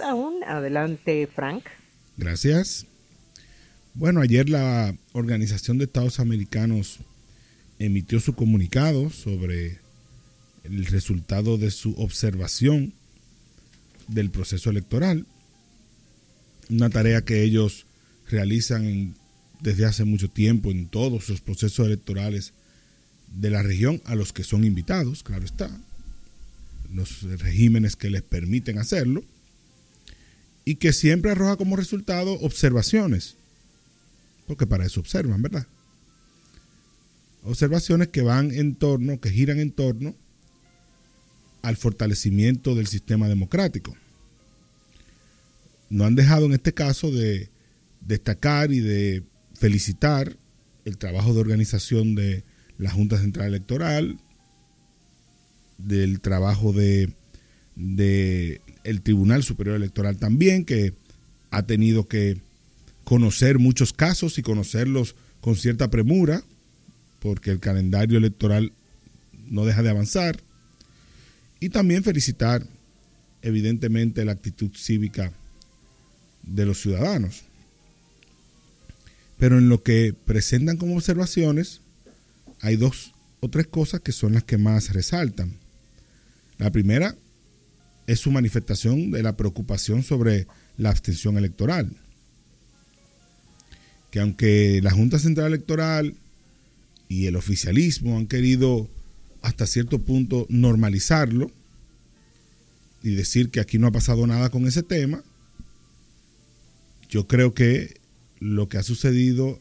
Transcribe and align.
aún. 0.00 0.42
Adelante, 0.44 1.26
Frank. 1.26 1.64
Gracias. 2.16 2.86
Bueno, 3.94 4.20
ayer 4.20 4.48
la 4.48 4.94
Organización 5.12 5.78
de 5.78 5.84
Estados 5.84 6.18
Americanos 6.20 6.98
emitió 7.78 8.20
su 8.20 8.34
comunicado 8.34 9.10
sobre 9.10 9.78
el 10.64 10.86
resultado 10.86 11.58
de 11.58 11.70
su 11.70 11.92
observación 11.92 12.92
del 14.08 14.30
proceso 14.30 14.70
electoral, 14.70 15.26
una 16.70 16.90
tarea 16.90 17.22
que 17.22 17.42
ellos 17.42 17.86
realizan 18.28 19.14
desde 19.60 19.84
hace 19.84 20.04
mucho 20.04 20.28
tiempo 20.28 20.70
en 20.70 20.88
todos 20.88 21.28
los 21.28 21.40
procesos 21.40 21.86
electorales 21.86 22.52
de 23.28 23.50
la 23.50 23.62
región 23.62 24.00
a 24.04 24.14
los 24.14 24.32
que 24.32 24.44
son 24.44 24.64
invitados, 24.64 25.22
claro 25.22 25.44
está, 25.44 25.70
los 26.92 27.22
regímenes 27.40 27.96
que 27.96 28.10
les 28.10 28.22
permiten 28.22 28.78
hacerlo, 28.78 29.24
y 30.64 30.76
que 30.76 30.92
siempre 30.92 31.30
arroja 31.30 31.56
como 31.56 31.76
resultado 31.76 32.32
observaciones, 32.40 33.36
porque 34.46 34.66
para 34.66 34.86
eso 34.86 35.00
observan, 35.00 35.42
¿verdad? 35.42 35.66
Observaciones 37.42 38.08
que 38.08 38.22
van 38.22 38.50
en 38.50 38.74
torno, 38.74 39.20
que 39.20 39.30
giran 39.30 39.60
en 39.60 39.72
torno 39.72 40.14
al 41.62 41.76
fortalecimiento 41.76 42.74
del 42.74 42.86
sistema 42.86 43.28
democrático. 43.28 43.94
No 45.90 46.04
han 46.04 46.14
dejado 46.14 46.46
en 46.46 46.52
este 46.52 46.72
caso 46.72 47.10
de 47.10 47.50
destacar 48.00 48.72
y 48.72 48.80
de 48.80 49.22
felicitar 49.54 50.36
el 50.84 50.98
trabajo 50.98 51.32
de 51.34 51.40
organización 51.40 52.14
de 52.14 52.44
la 52.78 52.90
Junta 52.90 53.18
Central 53.18 53.48
Electoral, 53.48 54.18
del 55.78 56.20
trabajo 56.20 56.72
de, 56.72 57.14
de 57.76 58.60
el 58.84 59.02
Tribunal 59.02 59.42
Superior 59.42 59.76
Electoral 59.76 60.18
también, 60.18 60.64
que 60.64 60.94
ha 61.50 61.62
tenido 61.62 62.08
que 62.08 62.40
conocer 63.04 63.58
muchos 63.58 63.92
casos 63.92 64.38
y 64.38 64.42
conocerlos 64.42 65.14
con 65.40 65.56
cierta 65.56 65.90
premura, 65.90 66.42
porque 67.20 67.50
el 67.50 67.60
calendario 67.60 68.18
electoral 68.18 68.72
no 69.32 69.64
deja 69.64 69.82
de 69.82 69.90
avanzar. 69.90 70.42
Y 71.60 71.70
también 71.70 72.04
felicitar, 72.04 72.66
evidentemente, 73.42 74.24
la 74.24 74.32
actitud 74.32 74.70
cívica 74.74 75.32
de 76.42 76.66
los 76.66 76.80
ciudadanos. 76.80 77.44
Pero 79.38 79.58
en 79.58 79.68
lo 79.68 79.82
que 79.82 80.14
presentan 80.24 80.76
como 80.76 80.96
observaciones, 80.96 81.80
hay 82.60 82.76
dos 82.76 83.12
o 83.40 83.48
tres 83.48 83.66
cosas 83.66 84.00
que 84.00 84.12
son 84.12 84.34
las 84.34 84.44
que 84.44 84.58
más 84.58 84.92
resaltan. 84.92 85.52
La 86.58 86.70
primera 86.70 87.16
es 88.06 88.20
su 88.20 88.30
manifestación 88.30 89.10
de 89.10 89.22
la 89.22 89.36
preocupación 89.36 90.02
sobre 90.02 90.46
la 90.76 90.90
abstención 90.90 91.38
electoral. 91.38 91.90
Que 94.10 94.20
aunque 94.20 94.80
la 94.82 94.90
Junta 94.90 95.18
Central 95.18 95.48
Electoral 95.48 96.14
y 97.08 97.26
el 97.26 97.36
oficialismo 97.36 98.18
han 98.18 98.26
querido 98.26 98.88
hasta 99.42 99.66
cierto 99.66 99.98
punto 99.98 100.46
normalizarlo 100.48 101.50
y 103.02 103.14
decir 103.14 103.50
que 103.50 103.60
aquí 103.60 103.78
no 103.78 103.88
ha 103.88 103.92
pasado 103.92 104.26
nada 104.26 104.50
con 104.50 104.66
ese 104.66 104.82
tema, 104.82 105.22
yo 107.10 107.26
creo 107.26 107.54
que 107.54 108.00
lo 108.40 108.68
que 108.68 108.78
ha 108.78 108.82
sucedido 108.82 109.60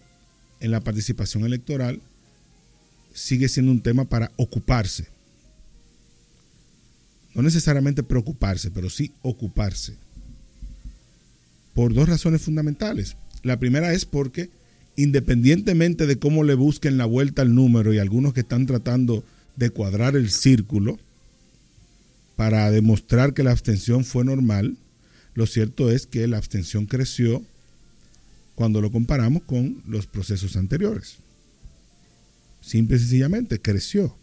en 0.60 0.72
la 0.72 0.82
participación 0.82 1.44
electoral 1.44 2.02
sigue 3.14 3.50
siendo 3.50 3.72
un 3.72 3.82
tema 3.82 4.06
para 4.06 4.32
ocuparse. 4.38 5.13
No 7.34 7.42
necesariamente 7.42 8.04
preocuparse, 8.04 8.72
pero 8.72 8.90
sí 8.90 9.12
ocuparse. 9.22 9.96
Por 11.74 11.94
dos 11.94 12.08
razones 12.08 12.42
fundamentales. 12.42 13.16
La 13.42 13.60
primera 13.60 13.94
es 13.94 14.06
porque 14.06 14.50
independientemente 14.96 16.06
de 16.06 16.18
cómo 16.18 16.44
le 16.44 16.54
busquen 16.54 16.98
la 16.98 17.06
vuelta 17.06 17.42
al 17.42 17.56
número 17.56 17.94
y 17.94 18.00
algunos 18.00 18.34
que 18.34 18.42
están 18.42 18.66
tratando 18.66 19.24
de 19.56 19.70
cuadrar 19.70 20.16
el 20.16 20.30
círculo 20.30 21.00
para 22.36 22.70
demostrar 22.72 23.34
que 23.34 23.44
la 23.44 23.52
abstención 23.52 24.06
fue 24.06 24.24
normal, 24.24 24.78
lo 25.34 25.48
cierto 25.48 25.92
es 25.92 26.06
que 26.08 26.28
la 26.28 26.38
abstención 26.38 26.86
creció 26.86 27.44
cuando 28.56 28.82
lo 28.82 28.92
comparamos 28.92 29.44
con 29.44 29.82
los 29.88 30.06
procesos 30.06 30.56
anteriores. 30.56 31.18
Simple 32.62 32.98
y 32.98 33.00
sencillamente 33.00 33.60
creció. 33.60 34.16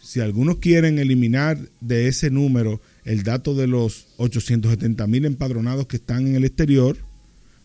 Si 0.00 0.20
algunos 0.20 0.58
quieren 0.58 0.98
eliminar 0.98 1.58
de 1.80 2.08
ese 2.08 2.30
número 2.30 2.80
el 3.04 3.22
dato 3.22 3.54
de 3.54 3.66
los 3.66 4.06
870 4.18 5.06
mil 5.06 5.24
empadronados 5.24 5.86
que 5.86 5.96
están 5.96 6.26
en 6.28 6.36
el 6.36 6.44
exterior, 6.44 6.96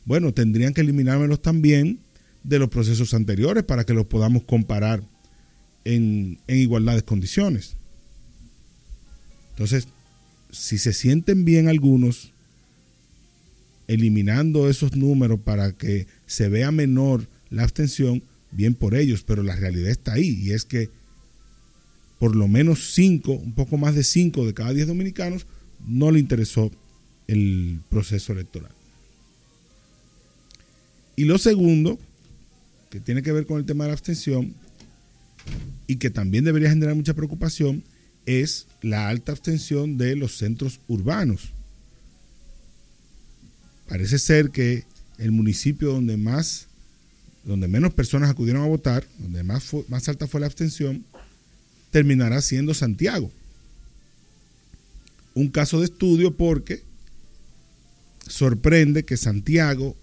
bueno, 0.05 0.33
tendrían 0.33 0.73
que 0.73 0.81
eliminármelos 0.81 1.41
también 1.41 1.99
de 2.43 2.59
los 2.59 2.69
procesos 2.69 3.13
anteriores 3.13 3.63
para 3.63 3.83
que 3.85 3.93
los 3.93 4.07
podamos 4.07 4.43
comparar 4.43 5.03
en, 5.85 6.39
en 6.47 6.57
igualdad 6.57 6.95
de 6.95 7.03
condiciones. 7.03 7.77
Entonces, 9.51 9.87
si 10.51 10.77
se 10.77 10.93
sienten 10.93 11.45
bien 11.45 11.67
algunos 11.67 12.33
eliminando 13.87 14.69
esos 14.69 14.95
números 14.95 15.39
para 15.43 15.73
que 15.73 16.07
se 16.25 16.49
vea 16.49 16.71
menor 16.71 17.27
la 17.49 17.63
abstención, 17.63 18.23
bien 18.51 18.73
por 18.73 18.95
ellos, 18.95 19.23
pero 19.23 19.43
la 19.43 19.55
realidad 19.55 19.89
está 19.89 20.13
ahí 20.13 20.39
y 20.41 20.51
es 20.51 20.65
que 20.65 20.89
por 22.21 22.35
lo 22.35 22.47
menos 22.47 22.93
5, 22.93 23.31
un 23.31 23.53
poco 23.53 23.77
más 23.77 23.95
de 23.95 24.03
5 24.03 24.45
de 24.45 24.53
cada 24.53 24.73
10 24.73 24.85
dominicanos 24.85 25.47
no 25.87 26.11
le 26.11 26.19
interesó 26.19 26.69
el 27.25 27.79
proceso 27.89 28.31
electoral. 28.31 28.71
Y 31.15 31.25
lo 31.25 31.39
segundo, 31.39 31.97
que 32.91 32.99
tiene 32.99 33.23
que 33.23 33.31
ver 33.31 33.47
con 33.47 33.57
el 33.57 33.65
tema 33.65 33.85
de 33.85 33.87
la 33.87 33.93
abstención 33.93 34.53
y 35.87 35.95
que 35.95 36.11
también 36.11 36.43
debería 36.43 36.69
generar 36.69 36.93
mucha 36.93 37.15
preocupación, 37.15 37.83
es 38.27 38.67
la 38.83 39.09
alta 39.09 39.31
abstención 39.31 39.97
de 39.97 40.15
los 40.15 40.37
centros 40.37 40.79
urbanos. 40.87 41.53
Parece 43.89 44.19
ser 44.19 44.51
que 44.51 44.83
el 45.17 45.31
municipio 45.31 45.91
donde 45.91 46.17
más 46.17 46.67
donde 47.43 47.67
menos 47.67 47.93
personas 47.95 48.29
acudieron 48.29 48.61
a 48.61 48.67
votar, 48.67 49.03
donde 49.17 49.43
más, 49.43 49.71
más 49.87 50.07
alta 50.07 50.27
fue 50.27 50.39
la 50.39 50.45
abstención, 50.45 51.03
terminará 51.91 52.41
siendo 52.41 52.73
Santiago. 52.73 53.31
Un 55.33 55.49
caso 55.49 55.79
de 55.79 55.85
estudio 55.85 56.35
porque 56.35 56.81
sorprende 58.27 59.03
que 59.03 59.17
Santiago, 59.17 59.95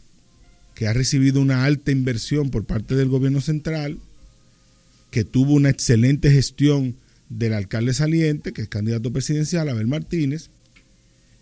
que 0.74 0.86
ha 0.86 0.92
recibido 0.92 1.40
una 1.40 1.64
alta 1.64 1.90
inversión 1.90 2.50
por 2.50 2.64
parte 2.64 2.94
del 2.94 3.08
gobierno 3.08 3.40
central, 3.40 3.98
que 5.10 5.24
tuvo 5.24 5.54
una 5.54 5.70
excelente 5.70 6.30
gestión 6.30 6.96
del 7.28 7.54
alcalde 7.54 7.94
saliente, 7.94 8.52
que 8.52 8.62
es 8.62 8.68
candidato 8.68 9.12
presidencial, 9.12 9.68
Abel 9.68 9.86
Martínez, 9.86 10.50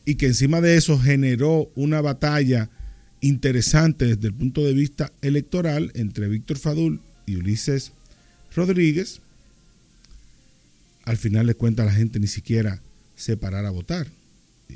y 0.05 0.15
que 0.15 0.27
encima 0.27 0.61
de 0.61 0.77
eso 0.77 0.99
generó 0.99 1.71
una 1.75 2.01
batalla 2.01 2.71
interesante 3.21 4.07
desde 4.07 4.29
el 4.29 4.35
punto 4.35 4.65
de 4.65 4.73
vista 4.73 5.13
electoral 5.21 5.91
entre 5.95 6.29
Víctor 6.29 6.59
Fadul 6.59 7.01
y 7.27 7.37
Ulises 7.37 7.93
Rodríguez, 8.55 9.21
al 11.07 11.17
final 11.17 11.47
de 11.47 11.55
cuentas 11.55 11.87
la 11.87 11.93
gente 11.93 12.21
ni 12.21 12.27
siquiera 12.27 12.83
se 13.15 13.39
parara 13.39 13.69
a 13.69 13.73
votar. 13.73 14.09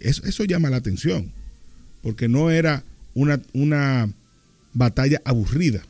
Eso, 0.00 0.24
eso 0.24 0.44
llama 0.44 0.70
la 0.70 0.76
atención, 0.76 1.30
porque 2.02 2.28
no 2.28 2.50
era 2.50 2.84
una, 3.12 3.42
una 3.52 4.08
batalla 4.72 5.20
aburrida, 5.24 5.82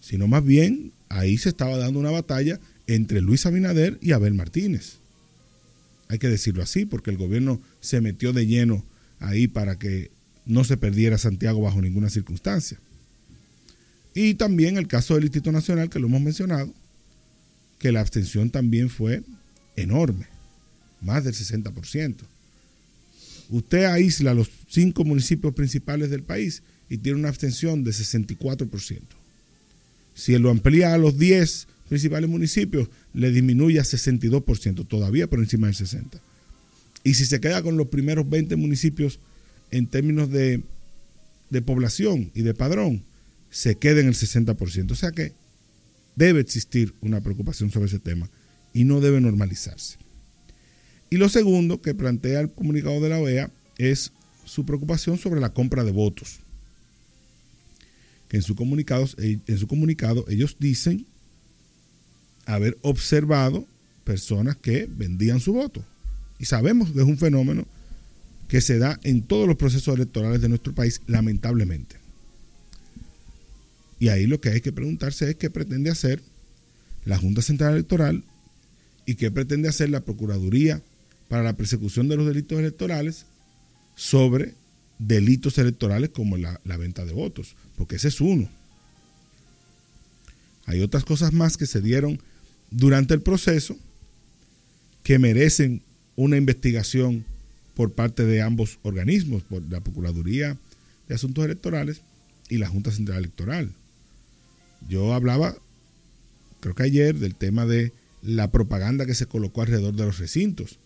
sino 0.00 0.26
más 0.28 0.44
bien 0.44 0.92
ahí 1.08 1.38
se 1.38 1.48
estaba 1.48 1.78
dando 1.78 2.00
una 2.00 2.10
batalla 2.10 2.60
entre 2.86 3.20
Luis 3.20 3.46
Abinader 3.46 3.98
y 4.02 4.12
Abel 4.12 4.34
Martínez. 4.34 4.98
Hay 6.08 6.18
que 6.18 6.28
decirlo 6.28 6.62
así, 6.62 6.84
porque 6.84 7.10
el 7.10 7.16
gobierno 7.16 7.60
se 7.80 8.00
metió 8.00 8.32
de 8.32 8.46
lleno 8.46 8.84
ahí 9.20 9.46
para 9.48 9.78
que 9.78 10.10
no 10.44 10.64
se 10.64 10.76
perdiera 10.76 11.16
Santiago 11.16 11.62
bajo 11.62 11.80
ninguna 11.80 12.10
circunstancia. 12.10 12.78
Y 14.12 14.34
también 14.34 14.76
el 14.76 14.86
caso 14.86 15.14
del 15.14 15.24
Instituto 15.24 15.52
Nacional, 15.52 15.88
que 15.88 15.98
lo 15.98 16.08
hemos 16.08 16.20
mencionado, 16.20 16.72
que 17.78 17.92
la 17.92 18.00
abstención 18.00 18.50
también 18.50 18.88
fue 18.90 19.22
enorme, 19.76 20.26
más 21.00 21.24
del 21.24 21.34
60%. 21.34 22.16
Usted 23.50 23.84
aísla 23.84 24.34
los 24.34 24.50
cinco 24.68 25.04
municipios 25.04 25.54
principales 25.54 26.10
del 26.10 26.22
país 26.22 26.62
y 26.88 26.98
tiene 26.98 27.18
una 27.18 27.28
abstención 27.28 27.84
de 27.84 27.90
64%. 27.90 29.00
Si 30.14 30.38
lo 30.38 30.50
amplía 30.50 30.94
a 30.94 30.98
los 30.98 31.18
10 31.18 31.66
principales 31.88 32.30
municipios, 32.30 32.88
le 33.12 33.30
disminuye 33.30 33.78
a 33.80 33.84
62%, 33.84 34.86
todavía 34.86 35.28
por 35.28 35.40
encima 35.40 35.66
del 35.66 35.76
60%. 35.76 36.20
Y 37.04 37.14
si 37.14 37.26
se 37.26 37.40
queda 37.40 37.62
con 37.62 37.76
los 37.76 37.88
primeros 37.88 38.28
20 38.28 38.56
municipios 38.56 39.18
en 39.70 39.86
términos 39.86 40.30
de, 40.30 40.62
población 41.64 42.32
y 42.34 42.42
de 42.42 42.54
padrón 42.54 43.04
se 43.50 43.76
quede 43.76 44.00
en 44.00 44.08
el 44.08 44.14
60%. 44.14 44.90
O 44.90 44.94
sea 44.96 45.12
que 45.12 45.32
debe 46.16 46.40
existir 46.40 46.94
una 47.00 47.20
preocupación 47.20 47.70
sobre 47.70 47.86
ese 47.86 47.98
tema 47.98 48.30
y 48.72 48.84
no 48.84 49.00
debe 49.00 49.20
normalizarse. 49.20 49.98
Y 51.10 51.16
lo 51.16 51.28
segundo 51.28 51.80
que 51.80 51.94
plantea 51.94 52.40
el 52.40 52.50
comunicado 52.50 53.00
de 53.00 53.08
la 53.08 53.18
OEA 53.18 53.50
es 53.78 54.12
su 54.44 54.64
preocupación 54.66 55.18
sobre 55.18 55.40
la 55.40 55.52
compra 55.52 55.84
de 55.84 55.92
votos. 55.92 56.40
En 58.30 58.42
su, 58.42 58.56
comunicados, 58.56 59.16
en 59.18 59.58
su 59.58 59.68
comunicado 59.68 60.24
ellos 60.28 60.56
dicen 60.58 61.06
haber 62.46 62.76
observado 62.82 63.66
personas 64.02 64.56
que 64.56 64.88
vendían 64.90 65.40
su 65.40 65.52
voto. 65.52 65.84
Y 66.38 66.46
sabemos 66.46 66.90
que 66.90 66.98
es 66.98 67.06
un 67.06 67.16
fenómeno 67.16 67.64
que 68.48 68.60
se 68.60 68.78
da 68.78 68.98
en 69.02 69.22
todos 69.22 69.46
los 69.46 69.56
procesos 69.56 69.94
electorales 69.94 70.40
de 70.40 70.48
nuestro 70.48 70.74
país, 70.74 71.00
lamentablemente. 71.06 72.03
Y 74.04 74.10
ahí 74.10 74.26
lo 74.26 74.38
que 74.38 74.50
hay 74.50 74.60
que 74.60 74.70
preguntarse 74.70 75.30
es 75.30 75.36
qué 75.36 75.48
pretende 75.48 75.90
hacer 75.90 76.22
la 77.06 77.16
Junta 77.16 77.40
Central 77.40 77.72
Electoral 77.72 78.22
y 79.06 79.14
qué 79.14 79.30
pretende 79.30 79.66
hacer 79.66 79.88
la 79.88 80.04
Procuraduría 80.04 80.82
para 81.30 81.42
la 81.42 81.56
persecución 81.56 82.06
de 82.08 82.16
los 82.18 82.26
delitos 82.26 82.58
electorales 82.58 83.24
sobre 83.96 84.52
delitos 84.98 85.56
electorales 85.56 86.10
como 86.10 86.36
la, 86.36 86.60
la 86.64 86.76
venta 86.76 87.06
de 87.06 87.14
votos, 87.14 87.56
porque 87.78 87.96
ese 87.96 88.08
es 88.08 88.20
uno. 88.20 88.46
Hay 90.66 90.82
otras 90.82 91.06
cosas 91.06 91.32
más 91.32 91.56
que 91.56 91.64
se 91.64 91.80
dieron 91.80 92.20
durante 92.70 93.14
el 93.14 93.22
proceso 93.22 93.74
que 95.02 95.18
merecen 95.18 95.80
una 96.14 96.36
investigación 96.36 97.24
por 97.72 97.94
parte 97.94 98.26
de 98.26 98.42
ambos 98.42 98.78
organismos, 98.82 99.44
por 99.44 99.62
la 99.70 99.80
Procuraduría 99.80 100.58
de 101.08 101.14
Asuntos 101.14 101.42
Electorales 101.46 102.02
y 102.50 102.58
la 102.58 102.68
Junta 102.68 102.90
Central 102.90 103.20
Electoral. 103.20 103.72
Yo 104.88 105.14
hablaba, 105.14 105.56
creo 106.60 106.74
que 106.74 106.82
ayer, 106.82 107.18
del 107.18 107.34
tema 107.34 107.66
de 107.66 107.92
la 108.22 108.50
propaganda 108.50 109.06
que 109.06 109.14
se 109.14 109.26
colocó 109.26 109.62
alrededor 109.62 109.94
de 109.94 110.04
los 110.04 110.18
recintos, 110.18 110.78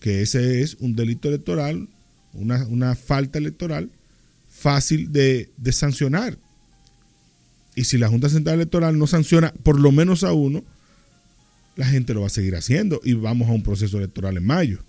que 0.00 0.22
ese 0.22 0.62
es 0.62 0.76
un 0.80 0.96
delito 0.96 1.28
electoral, 1.28 1.88
una, 2.32 2.94
falta 2.94 3.38
electoral 3.38 3.90
fácil 4.48 5.12
de, 5.12 5.50
de 5.56 5.72
sancionar. 5.72 6.38
Y 7.74 7.84
si 7.84 7.98
la 7.98 8.08
Junta 8.08 8.28
Central 8.28 8.56
Electoral 8.56 8.98
no 8.98 9.06
sanciona 9.06 9.52
por 9.62 9.80
lo 9.80 9.92
menos 9.92 10.24
a 10.24 10.32
uno, 10.32 10.64
la 11.76 11.86
gente 11.86 12.14
lo 12.14 12.20
va 12.20 12.26
a 12.26 12.30
seguir 12.30 12.54
haciendo 12.54 13.00
y 13.02 13.14
vamos 13.14 13.48
a 13.48 13.52
un 13.52 13.62
proceso 13.62 13.98
electoral 13.98 14.36
en 14.36 14.44
mayo. 14.44 14.84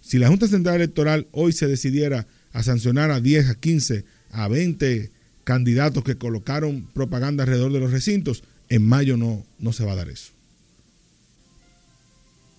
Si 0.00 0.18
la 0.18 0.28
Junta 0.28 0.46
Central 0.46 0.76
Electoral 0.76 1.28
hoy 1.32 1.52
se 1.52 1.66
decidiera 1.66 2.26
a 2.52 2.62
sancionar 2.62 3.10
a 3.10 3.20
10, 3.20 3.48
a 3.48 3.54
15, 3.54 4.04
a 4.30 4.48
20 4.48 5.10
candidatos 5.50 6.04
que 6.04 6.14
colocaron 6.14 6.86
propaganda 6.94 7.42
alrededor 7.42 7.72
de 7.72 7.80
los 7.80 7.90
recintos, 7.90 8.44
en 8.68 8.86
mayo 8.86 9.16
no, 9.16 9.44
no 9.58 9.72
se 9.72 9.84
va 9.84 9.94
a 9.94 9.96
dar 9.96 10.08
eso. 10.08 10.30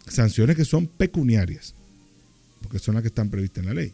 Sanciones 0.10 0.58
que 0.58 0.66
son 0.66 0.88
pecuniarias, 0.88 1.74
porque 2.62 2.80
son 2.80 2.96
las 2.96 3.02
que 3.02 3.08
están 3.08 3.30
previstas 3.30 3.64
en 3.64 3.70
la 3.70 3.76
ley. 3.76 3.94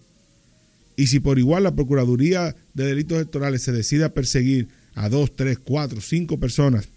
Y 0.96 1.06
si 1.06 1.20
por 1.20 1.38
igual 1.38 1.62
la 1.62 1.76
Procuraduría 1.76 2.56
de 2.74 2.86
Delitos 2.86 3.18
Electorales 3.18 3.62
se 3.62 3.72
decide 3.72 4.04
a 4.04 4.16
perseguir 4.16 4.68
a 4.96 5.10
dos, 5.10 5.36
tres, 5.36 5.60
cuatro, 5.60 6.02
cinco 6.02 6.40
personas 6.40 6.90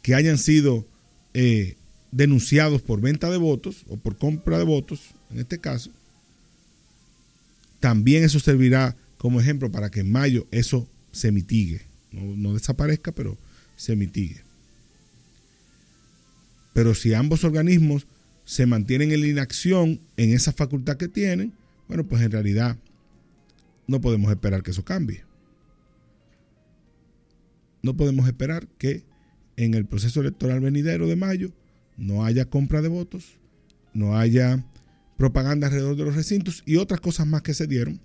que 0.00 0.14
hayan 0.14 0.38
sido 0.38 0.86
eh, 1.34 1.74
denunciados 2.12 2.82
por 2.82 3.00
venta 3.00 3.30
de 3.30 3.36
votos 3.36 3.84
o 3.88 3.96
por 3.96 4.16
compra 4.16 4.58
de 4.58 4.64
votos, 4.64 5.00
en 5.32 5.40
este 5.40 5.58
caso, 5.58 5.90
también 7.80 8.22
eso 8.22 8.38
servirá 8.38 8.94
como 9.20 9.38
ejemplo 9.38 9.70
para 9.70 9.90
que 9.90 10.00
en 10.00 10.10
mayo 10.10 10.46
eso 10.50 10.88
se 11.12 11.30
mitigue. 11.30 11.82
No, 12.10 12.22
no 12.36 12.54
desaparezca, 12.54 13.12
pero 13.12 13.36
se 13.76 13.94
mitigue. 13.94 14.40
Pero 16.72 16.94
si 16.94 17.12
ambos 17.12 17.44
organismos 17.44 18.06
se 18.46 18.64
mantienen 18.64 19.12
en 19.12 19.20
la 19.20 19.26
inacción 19.26 20.00
en 20.16 20.32
esa 20.32 20.54
facultad 20.54 20.96
que 20.96 21.06
tienen, 21.06 21.52
bueno, 21.86 22.08
pues 22.08 22.22
en 22.22 22.30
realidad 22.30 22.78
no 23.86 24.00
podemos 24.00 24.30
esperar 24.30 24.62
que 24.62 24.70
eso 24.70 24.86
cambie. 24.86 25.22
No 27.82 27.94
podemos 27.98 28.26
esperar 28.26 28.68
que 28.78 29.04
en 29.58 29.74
el 29.74 29.84
proceso 29.84 30.22
electoral 30.22 30.60
venidero 30.60 31.06
de 31.06 31.16
mayo 31.16 31.52
no 31.98 32.24
haya 32.24 32.46
compra 32.46 32.80
de 32.80 32.88
votos, 32.88 33.36
no 33.92 34.16
haya 34.16 34.64
propaganda 35.18 35.66
alrededor 35.66 35.96
de 35.96 36.04
los 36.04 36.14
recintos 36.14 36.62
y 36.64 36.76
otras 36.76 37.02
cosas 37.02 37.26
más 37.26 37.42
que 37.42 37.52
se 37.52 37.66
dieron, 37.66 38.00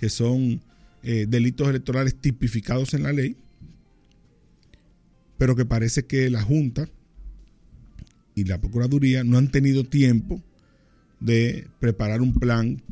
que 0.00 0.08
son 0.08 0.62
eh, 1.02 1.26
delitos 1.28 1.68
electorales 1.68 2.14
tipificados 2.14 2.94
en 2.94 3.02
la 3.02 3.12
ley, 3.12 3.36
pero 5.36 5.54
que 5.54 5.66
parece 5.66 6.06
que 6.06 6.30
la 6.30 6.40
Junta 6.40 6.88
y 8.34 8.44
la 8.44 8.58
Procuraduría 8.58 9.24
no 9.24 9.36
han 9.36 9.50
tenido 9.50 9.84
tiempo 9.84 10.42
de 11.20 11.68
preparar 11.80 12.22
un 12.22 12.32
plan 12.32 12.82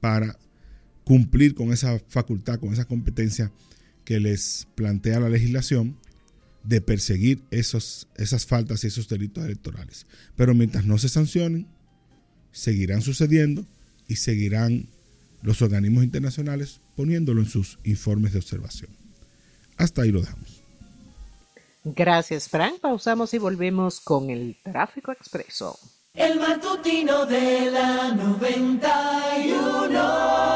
para 0.00 0.36
cumplir 1.04 1.54
con 1.54 1.72
esa 1.72 2.00
facultad, 2.08 2.58
con 2.58 2.72
esa 2.72 2.86
competencia 2.86 3.52
que 4.04 4.18
les 4.18 4.66
plantea 4.74 5.20
la 5.20 5.28
legislación 5.28 5.96
de 6.64 6.80
perseguir 6.80 7.40
esos, 7.52 8.08
esas 8.16 8.46
faltas 8.46 8.82
y 8.82 8.88
esos 8.88 9.08
delitos 9.08 9.44
electorales. 9.44 10.06
Pero 10.34 10.56
mientras 10.56 10.84
no 10.86 10.98
se 10.98 11.08
sancionen, 11.08 11.68
seguirán 12.50 13.02
sucediendo 13.02 13.64
y 14.08 14.16
seguirán 14.16 14.88
los 15.42 15.62
organismos 15.62 16.04
internacionales 16.04 16.80
poniéndolo 16.96 17.40
en 17.40 17.46
sus 17.46 17.78
informes 17.84 18.32
de 18.32 18.38
observación. 18.38 18.90
Hasta 19.76 20.02
ahí 20.02 20.10
lo 20.10 20.20
dejamos. 20.20 20.62
Gracias, 21.84 22.48
Frank. 22.48 22.80
Pausamos 22.80 23.32
y 23.34 23.38
volvemos 23.38 24.00
con 24.00 24.30
el 24.30 24.56
tráfico 24.62 25.12
expreso. 25.12 25.78
El 26.14 26.40
matutino 26.40 27.26
de 27.26 27.70
la 27.70 28.14
90. 28.14 29.28